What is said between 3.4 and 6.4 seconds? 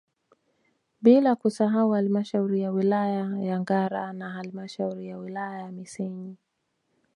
ya Ngara na halmashauri ya wilaya ya Misenyi